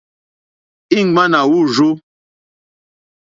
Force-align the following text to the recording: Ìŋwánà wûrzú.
Ìŋwánà 0.99 1.39
wûrzú. 1.51 1.89